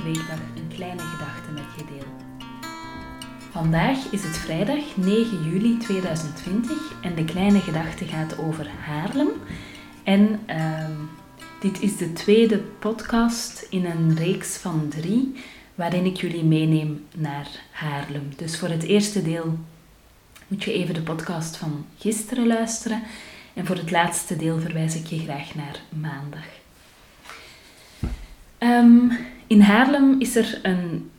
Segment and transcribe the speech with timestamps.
[0.00, 2.06] elke weekdag een kleine gedachte met je deel.
[3.50, 9.28] Vandaag is het vrijdag 9 juli 2020 en de kleine gedachte gaat over Haarlem.
[10.04, 10.92] En ehm,
[11.60, 15.34] dit is de tweede podcast in een reeks van drie
[15.74, 18.28] waarin ik jullie meeneem naar Haarlem.
[18.36, 19.58] Dus voor het eerste deel
[20.48, 23.02] moet je even de podcast van gisteren luisteren.
[23.54, 26.46] En voor het laatste deel verwijs ik je graag naar maandag.
[28.58, 29.08] Ehm,
[29.50, 31.10] in Haarlem is er een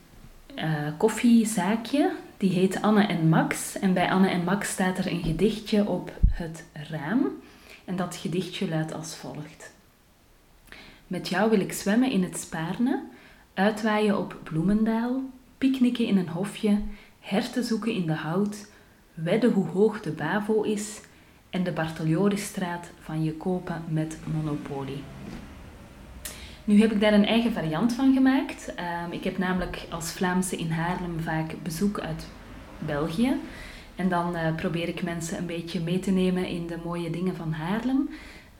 [0.56, 3.80] uh, koffiezaakje, die heet Anne en Max.
[3.80, 7.28] En bij Anne en Max staat er een gedichtje op het raam.
[7.86, 9.74] En dat gedichtje luidt als volgt.
[11.08, 13.04] Met jou wil ik zwemmen in het Spaarne,
[13.54, 15.22] uitwaaien op Bloemendaal,
[15.58, 16.82] picknicken in een hofje,
[17.20, 18.72] herten zoeken in de hout,
[19.14, 21.02] wedden hoe hoog de Bavo is
[21.50, 25.04] en de Bartoljorisstraat van je kopen met Monopoly.
[26.64, 28.76] Nu heb ik daar een eigen variant van gemaakt.
[28.76, 32.28] Ehm, ik heb namelijk als Vlaamse in Haarlem vaak bezoek uit
[32.80, 33.36] België.
[33.96, 37.36] En dan uh, probeer ik mensen een beetje mee te nemen in de mooie dingen
[37.36, 38.10] van Haarlem.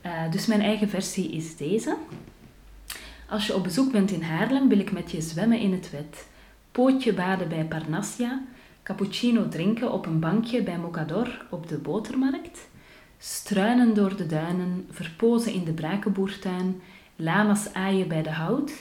[0.06, 1.96] Uh, dus mijn eigen versie is deze.
[3.28, 6.28] Als je op bezoek bent in Haarlem, wil ik met je zwemmen in het wet.
[6.72, 8.42] Pootje baden bij Parnassia.
[8.82, 12.70] Cappuccino drinken op een bankje bij Mogador op de botermarkt
[13.24, 16.80] struinen door de duinen, verpozen in de brakenboertuin,
[17.22, 18.72] lama's aaien bij de hout,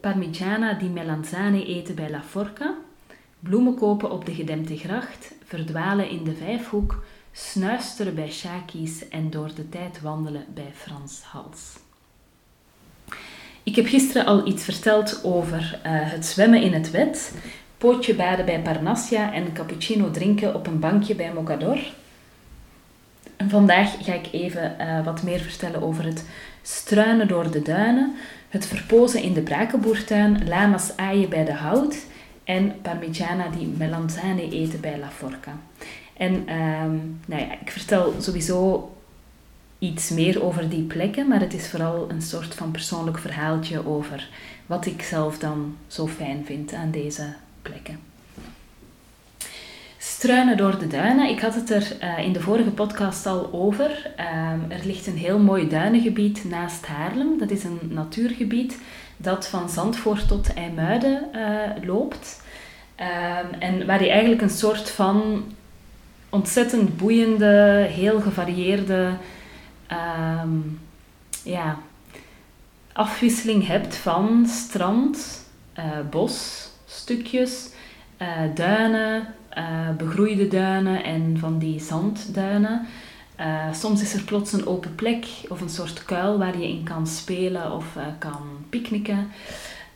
[0.00, 2.74] parmigiana di melanzane eten bij La Forca,
[3.40, 9.54] bloemen kopen op de gedempte gracht, verdwalen in de vijfhoek, snuisteren bij Shaki's en door
[9.54, 11.78] de tijd wandelen bij Frans Hals.
[13.62, 17.34] Ik heb gisteren al iets verteld over uh, het zwemmen in het wet,
[17.78, 21.78] pootje baden bij Parnassia en cappuccino drinken op een bankje bij Mogador.
[23.36, 26.24] En vandaag ga ik even uh, wat meer vertellen over het
[26.62, 28.14] struinen door de duinen,
[28.48, 31.96] het verpozen in de brakenboertuin, lama's aaien bij de hout
[32.44, 35.58] en parmigiana di melanzane eten bij La Forca.
[36.16, 38.90] En um, nou ja, ik vertel sowieso
[39.78, 44.28] iets meer over die plekken, maar het is vooral een soort van persoonlijk verhaaltje over
[44.66, 48.09] wat ik zelf dan zo fijn vind aan deze plekken
[50.20, 51.28] struinen door de duinen.
[51.28, 53.90] Ik had het er uh, in de vorige podcast al over.
[54.18, 57.38] Um, er ligt een heel mooi duinengebied naast Haarlem.
[57.38, 58.78] Dat is een natuurgebied
[59.16, 62.42] dat van Zandvoort tot IJmuiden uh, loopt.
[62.96, 65.44] Um, en waar je eigenlijk een soort van
[66.28, 69.12] ontzettend boeiende, heel gevarieerde
[70.42, 70.80] um,
[71.44, 71.78] ja,
[72.92, 75.46] afwisseling hebt van strand,
[75.78, 77.68] uh, bos, stukjes,
[78.54, 82.86] duinen, uh, begroeide duinen en van die zandduinen.
[83.40, 86.84] Uh, soms is er plots een open plek of een soort kuil waar je in
[86.84, 89.18] kan spelen of kan picknicken.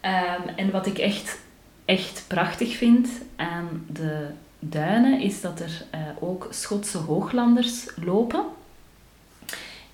[0.03, 1.39] Um, en wat ik echt,
[1.85, 4.27] echt prachtig vind aan de
[4.59, 5.87] duinen is dat er
[6.21, 8.45] ook Schotse hooglanders lopen.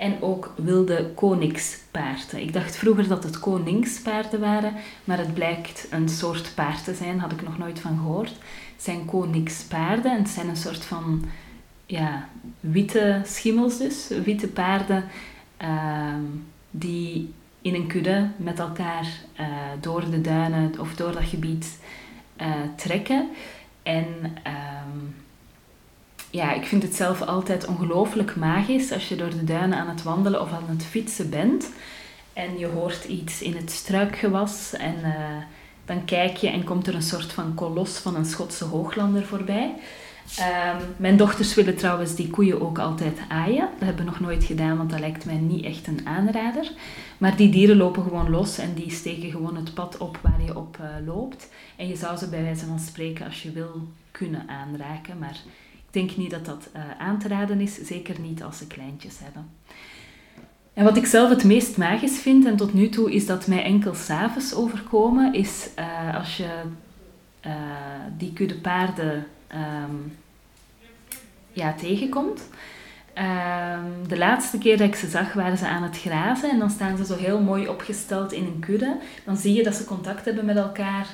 [0.00, 2.40] En ook wilde koningspaarden.
[2.40, 4.74] Ik dacht vroeger dat het koningspaarden waren,
[5.04, 8.28] maar het blijkt een soort paard te zijn, had ik nog nooit van gehoord.
[8.74, 11.24] Het zijn koningspaarden en het zijn een soort van
[11.86, 12.28] ja,
[12.60, 15.04] witte schimmels dus, witte paarden
[15.56, 16.24] ehm,
[16.70, 17.32] die
[17.62, 19.06] in een kudde met elkaar
[19.40, 19.46] uh,
[19.80, 21.78] door de duinen of door dat gebied
[22.40, 22.46] uh,
[22.76, 23.28] trekken.
[23.82, 25.14] En um,
[26.30, 30.02] ja, ik vind het zelf altijd ongelooflijk magisch als je door de duinen aan het
[30.02, 31.70] wandelen of aan het fietsen bent.
[32.32, 35.14] En je hoort iets in het struikgewas en uh,
[35.84, 39.74] dan kijk je en komt er een soort van kolos van een Schotse hooglander voorbij.
[40.38, 43.68] Um, mijn dochters willen trouwens die koeien ook altijd aaien.
[43.78, 46.72] Dat hebben we nog nooit gedaan, want dat lijkt mij niet echt een aanrader.
[47.18, 50.56] Maar die dieren lopen gewoon los en die steken gewoon het pad op waar je
[50.56, 51.48] op uh, loopt.
[51.76, 55.18] En je zou ze bij wijze van spreken, als je wil, kunnen aanraken.
[55.18, 55.36] Maar
[55.90, 59.50] denk niet dat dat uh, aan te raden is, zeker niet als ze kleintjes hebben.
[60.72, 63.62] En wat ik zelf het meest magisch vind, en tot nu toe is dat mij
[63.62, 66.50] enkel s'avonds overkomen, is uh, als je
[67.46, 67.52] uh,
[68.16, 70.16] die kudde paarden um,
[71.52, 72.48] ja, tegenkomt.
[73.14, 76.70] Um, de laatste keer dat ik ze zag, waren ze aan het grazen en dan
[76.70, 78.96] staan ze zo heel mooi opgesteld in een kudde.
[79.24, 81.06] Dan zie je dat ze contact hebben met elkaar,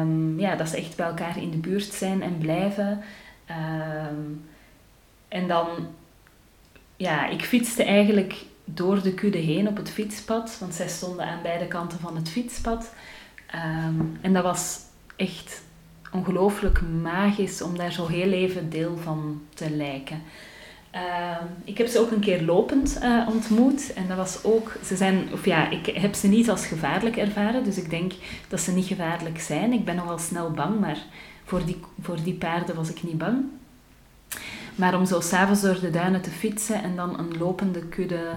[0.00, 3.02] um, ja, dat ze echt bij elkaar in de buurt zijn en blijven.
[3.52, 4.44] Um,
[5.28, 5.66] en dan,
[6.96, 8.34] ja, ik fietste eigenlijk
[8.64, 12.28] door de kudde heen op het fietspad, want zij stonden aan beide kanten van het
[12.28, 12.94] fietspad.
[13.54, 14.78] Um, en dat was
[15.16, 15.62] echt
[16.12, 20.22] ongelooflijk magisch om daar zo heel even deel van te lijken.
[20.90, 24.96] Ehm, ik heb ze ook een keer lopend uh, ontmoet en dat was ook, ze
[24.96, 28.12] zijn, of ja, ik heb ze niet als gevaarlijk ervaren, dus ik denk
[28.48, 29.72] dat ze niet gevaarlijk zijn.
[29.72, 30.98] Ik ben nogal snel bang, maar
[31.52, 33.44] voor die, voor die paarden was ik niet bang.
[34.74, 38.34] Maar om zo s'avonds door de duinen te fietsen en dan een lopende kudde,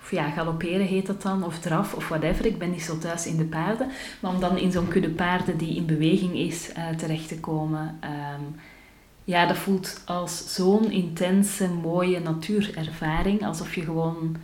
[0.00, 2.46] of ja, galopperen heet dat dan, of draf of whatever.
[2.46, 3.88] Ik ben niet zo thuis in de paarden.
[4.20, 7.96] Maar om dan in zo'n kudde paarden die in beweging is uh, terecht te komen,
[8.00, 8.42] ehm,
[9.24, 13.46] ja, dat voelt als zo'n intense, mooie natuurervaring.
[13.46, 14.36] Alsof je gewoon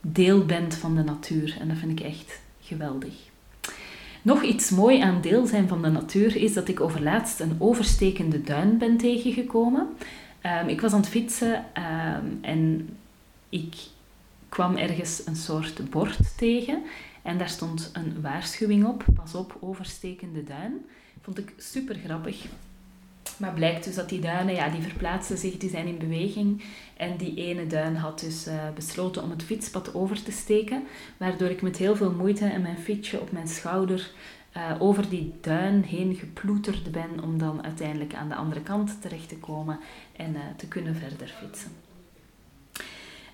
[0.00, 1.56] deel bent van de natuur.
[1.60, 3.31] En dat vind ik echt geweldig.
[4.22, 8.42] Nog iets mooi aan deel zijn van de natuur is dat ik overlaatst een overstekende
[8.42, 9.88] duin ben tegengekomen.
[10.46, 12.88] Um, ik was aan het fietsen um, en
[13.48, 13.74] ik
[14.48, 16.82] kwam ergens een soort bord tegen.
[17.22, 19.04] En daar stond een waarschuwing op.
[19.14, 20.84] Pas op, overstekende duin.
[21.20, 22.44] Vond ik super grappig.
[23.38, 26.62] Maar blijkt dus dat die duinen, ja, die verplaatsen zich, die zijn in beweging.
[26.96, 30.82] En die ene duin had dus uh, besloten om het fietspad over te steken.
[31.16, 34.10] Waardoor ik met heel veel moeite en mijn fietsje op mijn schouder
[34.56, 37.22] uh, over die duin heen geploeterd ben.
[37.22, 39.78] Om dan uiteindelijk aan de andere kant terecht te komen
[40.16, 41.70] en uh, te kunnen verder fietsen.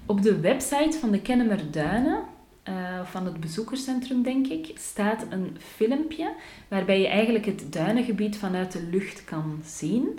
[0.07, 2.23] Op de website van de Kennemer Duinen
[2.69, 6.33] uh, van het bezoekerscentrum, denk ik, staat een filmpje
[6.69, 10.19] waarbij je eigenlijk het duinengebied vanuit de lucht kan zien.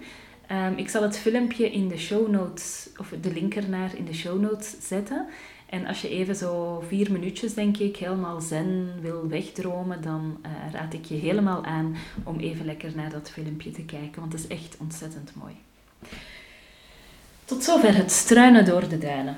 [0.52, 4.14] Um, ik zal het filmpje in de show notes, of de link ernaar in de
[4.14, 5.26] show notes zetten.
[5.70, 10.74] En als je even zo vier minuutjes, denk ik, helemaal zen wil wegdromen, dan uh,
[10.74, 14.42] raad ik je helemaal aan om even lekker naar dat filmpje te kijken, want het
[14.42, 15.54] is echt ontzettend mooi.
[17.46, 19.38] Tot zover het struinen door de duinen.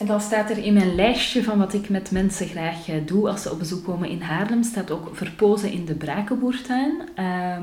[0.00, 3.28] En dan staat er in mijn lijstje van wat ik met mensen graag eh, doe
[3.28, 7.08] als ze op bezoek komen in Haarlem, staat ook verpozen in de Brakenboertuin.
[7.18, 7.56] Uh,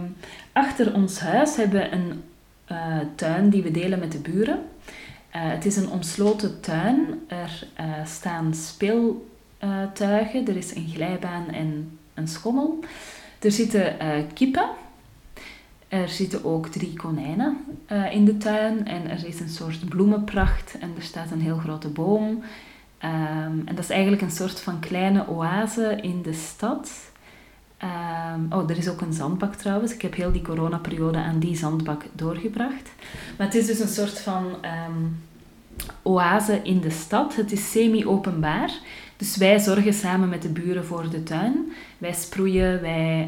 [0.52, 2.24] achter ons huis hebben we een
[2.72, 4.56] uh, tuin die we delen met de buren.
[4.56, 4.62] Uh,
[5.32, 7.20] het is een omsloten tuin.
[7.28, 7.68] Er
[8.06, 12.80] staan speeltuigen, er is een glijbaan en een schommel.
[13.40, 13.96] Er zitten
[14.34, 14.70] kippen
[15.88, 17.58] er zitten ook drie konijnen
[17.92, 21.58] uh, in de tuin en er is een soort bloemenpracht en er staat een heel
[21.58, 22.30] grote boom.
[23.04, 26.92] Um, en dat is eigenlijk een soort van kleine oase in de stad.
[28.34, 29.94] Um, oh, er is ook een zandbak trouwens.
[29.94, 32.92] Ik heb heel die coronaperiode aan die zandbak doorgebracht.
[33.38, 35.20] Maar het is dus een soort van um,
[36.02, 37.36] oase in de stad.
[37.36, 38.72] Het is semi-openbaar.
[39.18, 41.72] Dus wij zorgen samen met de buren voor de tuin.
[41.98, 43.28] Wij sproeien, wij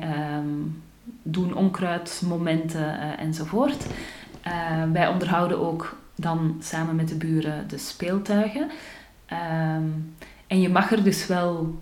[1.40, 3.86] doen onkruidmomenten uh, enzovoort.
[4.48, 8.70] Uh, wij onderhouden ook dan samen met de buren de speeltuigen.
[9.26, 9.88] Ehm,
[10.48, 11.80] en je mag er dus wel,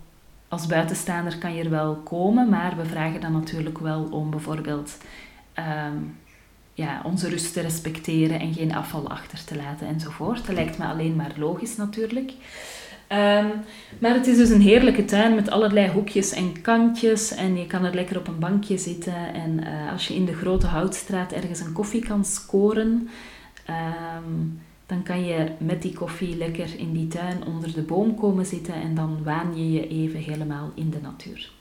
[0.47, 4.97] als buitenstaander kan je er wel komen, maar we vragen dan natuurlijk wel om bijvoorbeeld
[5.53, 5.97] ehm,
[6.73, 10.45] ja, onze rust te respecteren en geen afval achter te laten enzovoort.
[10.45, 12.33] Dat lijkt me alleen maar logisch natuurlijk.
[13.11, 13.51] Um,
[13.99, 17.35] maar het is dus een heerlijke tuin met allerlei hoekjes en kantjes.
[17.35, 19.33] En je kan er lekker op een bankje zitten.
[19.33, 23.09] En uh, als je in de grote houtstraat ergens een koffie kan scoren,
[23.69, 28.45] um, dan kan je met die koffie lekker in die tuin onder de boom komen
[28.45, 28.73] zitten.
[28.73, 31.51] En dan waan je je even helemaal in de natuur.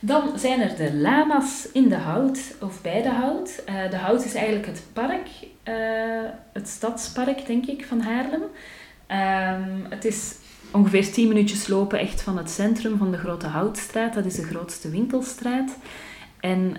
[0.00, 3.62] Dan zijn er de lama's in de hout of bij de hout.
[3.68, 5.28] Uh, de hout is eigenlijk het park,
[5.68, 5.74] uh,
[6.52, 8.42] het stadspark denk ik van Haarlem.
[9.12, 10.34] Um, het is
[10.70, 14.14] ongeveer 10 minuutjes lopen echt van het centrum van de Grote Houtstraat.
[14.14, 15.76] Dat is de grootste winkelstraat.
[16.40, 16.76] En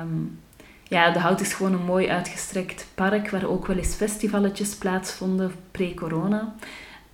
[0.00, 0.38] um,
[0.82, 5.52] ja, de Hout is gewoon een mooi uitgestrekt park waar ook wel eens festivaletjes plaatsvonden
[5.70, 6.54] pre-corona.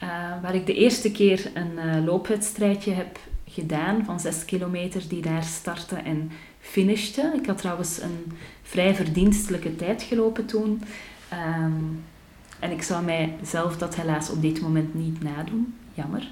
[0.02, 0.08] Uh,
[0.42, 5.42] waar ik de eerste keer een uh, loopwedstrijdje heb gedaan van 6 kilometer die daar
[5.42, 7.32] startte en finishte.
[7.40, 10.82] Ik had trouwens een vrij verdienstelijke tijd gelopen toen.
[11.32, 12.04] Um,
[12.60, 15.74] en ik zou mijzelf dat helaas op dit moment niet nadoen.
[15.94, 16.28] Jammer.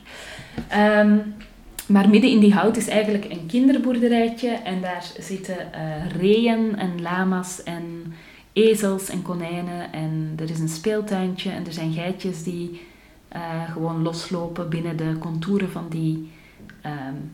[0.77, 1.35] Um,
[1.87, 4.49] maar midden in die hout is eigenlijk een kinderboerderijtje.
[4.49, 8.15] En daar zitten uh, reeën en lama's en
[8.53, 9.93] ezels en konijnen.
[9.93, 12.81] En er is een speeltuintje en er zijn geitjes die
[13.37, 16.31] uh, gewoon loslopen binnen de contouren van die,
[16.87, 17.33] um,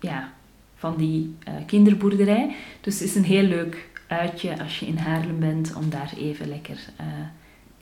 [0.00, 0.32] ja,
[0.76, 2.54] van die uh, kinderboerderij.
[2.80, 6.48] Dus het is een heel leuk uitje als je in Haarlem bent om daar even
[6.48, 6.78] lekker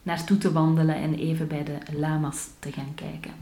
[0.05, 3.33] naartoe te wandelen en even bij de lama's te gaan kijken.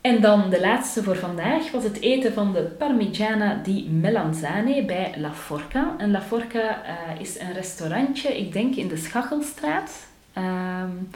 [0.00, 5.14] En dan de laatste voor vandaag was het eten van de Parmigiana di Melanzane bij
[5.16, 5.94] La Forca.
[5.98, 10.06] En La Forca uh, is een restaurantje, ik denk in de Schachelstraat.
[10.38, 11.08] Um,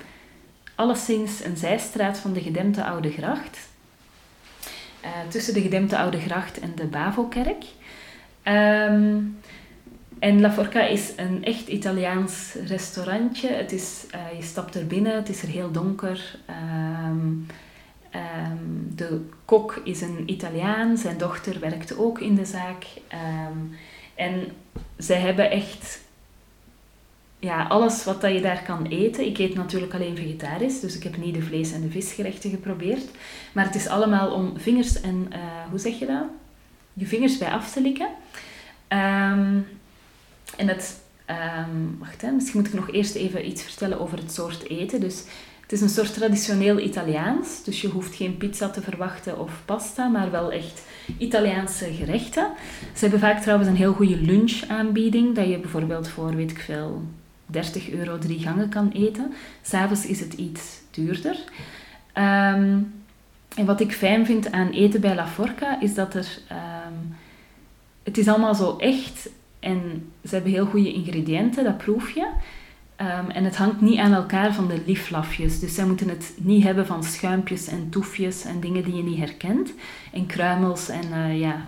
[0.74, 3.68] alleszins een zijstraat van de gedempte Oude Gracht.
[5.04, 7.64] Uh, tussen de gedempte Oude Gracht en de Bavokerk.
[8.44, 9.38] Um,
[10.20, 13.48] en La Forca is een echt Italiaans restaurantje.
[13.48, 16.38] Het is, uh, je stapt er binnen, het is er heel donker.
[17.08, 17.46] Um,
[18.14, 22.86] um, de kok is een Italiaan, zijn dochter werkte ook in de zaak.
[23.12, 23.76] Um,
[24.14, 24.46] en
[24.96, 26.00] zij hebben echt
[27.38, 29.26] ja, alles wat dat je daar kan eten.
[29.26, 33.04] Ik eet natuurlijk alleen vegetarisch, dus ik heb niet de vlees- en de visgerechten geprobeerd.
[33.52, 35.38] Maar het is allemaal om vingers en, uh,
[35.70, 36.24] hoe zeg je dat?
[36.92, 38.08] Je vingers bij af te likken.
[38.88, 39.66] Um,
[40.57, 44.33] en het, um, wacht, hè, misschien moet ik nog eerst even iets vertellen over het
[44.33, 45.00] soort eten.
[45.00, 45.25] Dus
[45.61, 50.09] het is een soort traditioneel Italiaans, dus je hoeft geen pizza te verwachten of pasta,
[50.09, 50.83] maar wel echt
[51.19, 52.50] Italiaanse gerechten.
[52.95, 57.02] Ze hebben vaak trouwens een heel goede lunchaanbieding, dat je bijvoorbeeld voor, weet ik veel,
[57.47, 59.33] 30 euro drie gangen kan eten.
[59.62, 61.37] S'avonds is het iets duurder.
[62.14, 62.92] Um,
[63.57, 66.38] en wat ik fijn vind aan eten bij La Forca is dat er.
[66.50, 67.16] Um,
[68.02, 69.28] het is allemaal zo echt
[69.60, 72.28] en ze hebben heel goede ingrediënten, dat proef je.
[72.96, 75.60] Um, en het hangt niet aan elkaar van de lieflafjes.
[75.60, 79.18] Dus zij moeten het niet hebben van schuimpjes en toefjes en dingen die je niet
[79.18, 79.72] herkent.
[80.12, 81.66] En kruimels en uh, ja,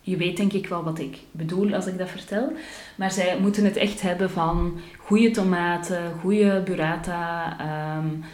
[0.00, 2.52] je weet denk ik wel wat ik bedoel als ik dat vertel.
[2.96, 7.56] Maar zij moeten het echt hebben van goede tomaten, goede burrata,
[7.98, 8.24] um,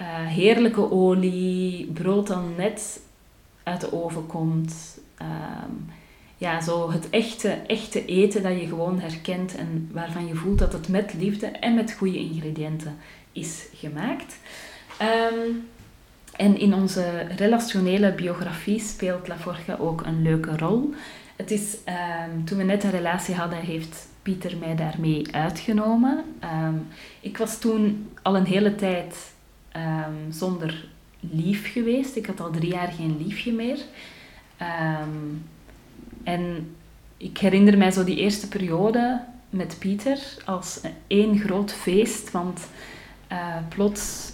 [0.00, 3.00] uh, heerlijke olie, brood dat net
[3.62, 5.00] uit de oven komt.
[5.22, 5.88] Um,
[6.38, 10.72] ja, zo het echte, echte eten dat je gewoon herkent en waarvan je voelt dat
[10.72, 12.96] het met liefde en met goede ingrediënten
[13.32, 14.36] is gemaakt.
[15.02, 15.68] Um,
[16.36, 20.94] en in onze relationele biografie speelt La Forga ook een leuke rol.
[21.36, 21.76] Het is,
[22.28, 26.24] um, toen we net een relatie hadden, heeft Pieter mij daarmee uitgenomen.
[26.64, 26.86] Um,
[27.20, 29.32] ik was toen al een hele tijd
[30.30, 30.88] zonder
[31.20, 32.16] lief geweest.
[32.16, 33.78] Ik had al drie jaar geen liefje meer.
[36.28, 36.74] En
[37.16, 39.20] ik herinner mij zo die eerste periode
[39.50, 42.68] met Pieter als één groot feest, want
[43.32, 44.32] uh, plots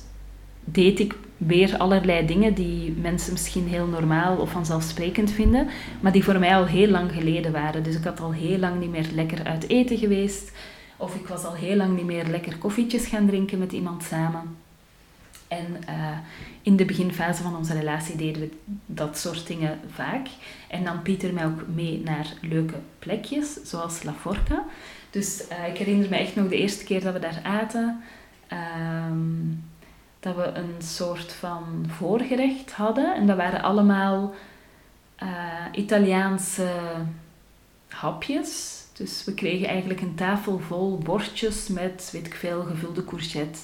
[0.64, 5.68] deed ik weer allerlei dingen die mensen misschien heel normaal of vanzelfsprekend vinden,
[6.00, 7.82] maar die voor mij al heel lang geleden waren.
[7.82, 10.52] Dus ik had al heel lang niet meer lekker uit eten geweest,
[10.96, 14.56] of ik was al heel lang niet meer lekker koffietjes gaan drinken met iemand samen.
[15.48, 16.18] En uh,
[16.64, 18.50] in de beginfase van onze relatie deden we
[18.86, 20.28] dat soort dingen vaak.
[20.68, 24.64] En nam Pieter mij ook mee naar leuke plekjes, zoals La Forca.
[25.10, 28.02] Dus uh, ik herinner me echt nog de eerste keer dat we daar aten.
[28.52, 29.64] Um,
[30.20, 33.14] dat we een soort van voorgerecht hadden.
[33.14, 34.34] En dat waren allemaal
[35.22, 35.28] uh,
[35.72, 36.68] Italiaanse
[37.88, 38.82] hapjes.
[38.92, 43.58] Dus we kregen eigenlijk een tafel vol bordjes met, weet ik veel, gevulde courgette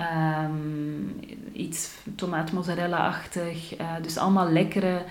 [0.00, 1.20] Um,
[1.52, 3.80] iets tomaat mozzarella-achtig.
[3.80, 5.02] Uh, dus allemaal lekkere,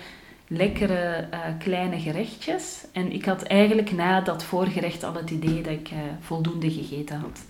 [0.48, 2.86] lekkere uh, kleine gerechtjes.
[2.92, 7.20] En ik had eigenlijk na dat voorgerecht al het idee dat ik uh, voldoende gegeten
[7.20, 7.42] had.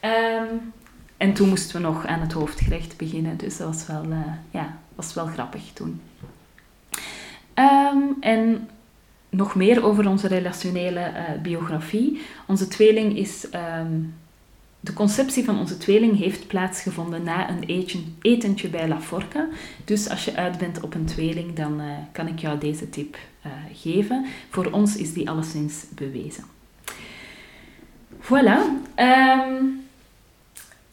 [0.00, 0.72] Um,
[1.16, 3.36] en toen moesten we nog aan het hoofdgerecht beginnen.
[3.36, 4.04] Dus dat was wel,
[4.50, 6.00] ja, was wel grappig toen.
[7.54, 8.68] Um, en
[9.28, 12.20] nog meer over onze relationele biografie.
[12.46, 13.46] Onze tweeling is
[14.86, 17.90] de conceptie van onze tweeling heeft plaatsgevonden na een
[18.20, 19.48] etentje bij La Forca.
[19.84, 23.16] Dus als je uit bent op een tweeling, dan uh, kan ik jou deze tip
[23.46, 24.26] uh, geven.
[24.50, 26.44] Voor ons is die alleszins bewezen.
[28.20, 28.58] Voilà.
[28.96, 29.86] Um,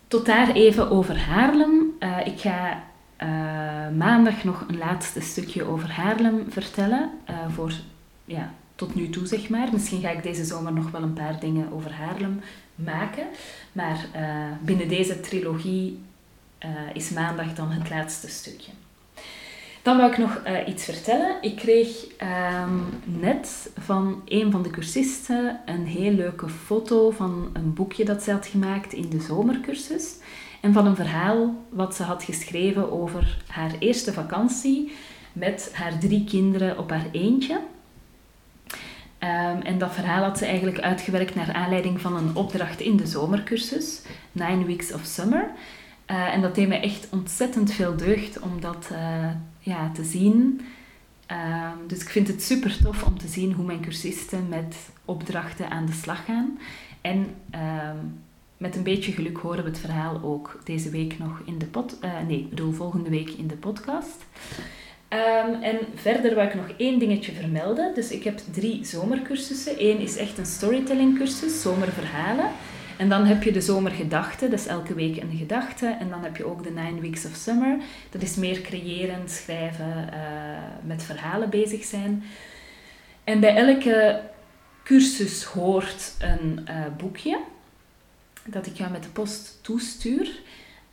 [0.07, 1.93] tot daar even over Haarlem.
[1.99, 2.83] Uh, ik ga
[3.97, 7.09] maandag nog een laatste stukje over Haarlem vertellen.
[7.49, 7.73] voor
[8.25, 9.67] ja, tot nu toe, zeg maar.
[9.71, 12.41] Misschien ga ik deze zomer nog wel een paar dingen over Haarlem
[12.75, 13.27] maken.
[13.71, 14.21] Maar uh,
[14.61, 15.99] binnen deze trilogie
[16.65, 18.71] uh, is maandag dan het laatste stukje.
[19.81, 21.35] Dan wil ik nog uh, iets vertellen.
[21.41, 22.05] Ik kreeg
[22.63, 28.23] um, net van een van de cursisten een heel leuke foto van een boekje dat
[28.23, 30.15] ze had gemaakt in de zomercursus.
[30.61, 34.91] En van een verhaal wat ze had geschreven over haar eerste vakantie
[35.33, 37.59] met haar drie kinderen op haar eentje.
[39.23, 43.07] Um, en dat verhaal had ze eigenlijk uitgewerkt naar aanleiding van een opdracht in de
[43.07, 44.01] zomercursus,
[44.31, 45.49] Nine Weeks of Summer.
[46.11, 50.61] Uh, en dat deed me echt ontzettend veel deugd om dat uh, ja, te zien.
[51.31, 54.75] Um, dus ik vind het super tof om te zien hoe mijn cursisten met
[55.05, 56.59] opdrachten aan de slag gaan.
[57.01, 57.17] En
[57.55, 58.21] um,
[58.57, 61.97] met een beetje geluk horen we het verhaal ook deze week nog in de pod...
[62.01, 64.25] Uh, nee, bedoel volgende week in de podcast.
[65.13, 67.93] Um, en verder wil ik nog één dingetje vermelden.
[67.93, 69.73] Dus ik heb drie zomercursussen.
[69.77, 72.49] Eén is echt een storytelling cursus, zomerverhalen.
[72.97, 75.87] En dan heb je de zomergedachten, dat is elke week een gedachte.
[75.99, 77.77] En dan heb je ook de Nine Weeks of Summer.
[78.09, 80.17] Dat is meer creëren, schrijven, uh,
[80.81, 82.23] met verhalen bezig zijn.
[83.23, 84.21] En bij elke
[84.83, 87.39] cursus hoort een uh, boekje
[88.45, 90.29] dat ik jou met de post toestuur.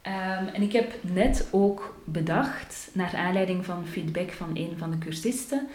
[0.07, 4.99] Um, en ik heb net ook bedacht, naar aanleiding van feedback van een van de
[4.99, 5.69] cursisten,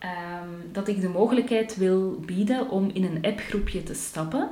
[0.00, 4.50] um, dat ik de mogelijkheid wil bieden om in een appgroepje te stappen.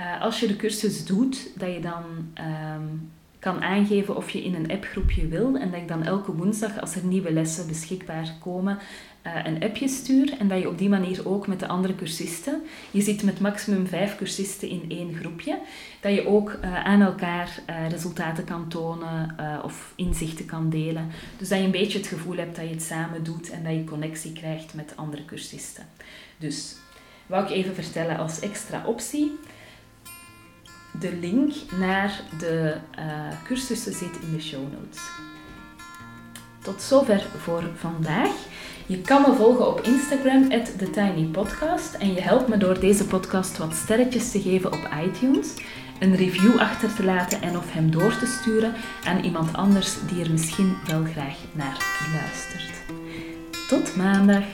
[0.00, 2.04] Uh, als je de cursus doet, dat je dan
[2.74, 3.10] um,
[3.40, 6.94] kan aangeven of je in een appgroepje wil en dat ik dan elke woensdag, als
[6.94, 8.78] er nieuwe lessen beschikbaar komen,
[9.26, 12.62] uh, een appje stuur en dat je op die manier ook met de andere cursisten,
[12.90, 15.58] je zit met maximum vijf cursisten in één groepje,
[16.00, 21.10] dat je ook uh, aan elkaar uh, resultaten kan tonen of inzichten kan delen.
[21.38, 23.72] Dus dat je een beetje het gevoel hebt dat je het samen doet en dat
[23.72, 25.86] je connectie krijgt met andere cursisten.
[26.38, 26.76] Dus,
[27.26, 29.38] wou ik even vertellen als extra optie.
[31.00, 32.76] De link naar de
[33.44, 35.00] cursussen zit in de show notes.
[36.62, 38.30] Tot zover voor vandaag.
[38.86, 41.94] Je kan me volgen op Instagram, TheTinyPodcast.
[41.94, 45.54] En je helpt me door deze podcast wat sterretjes te geven op iTunes,
[45.98, 50.24] een review achter te laten en of hem door te sturen aan iemand anders die
[50.24, 52.82] er misschien wel graag naar luistert.
[53.68, 54.44] Tot maandag!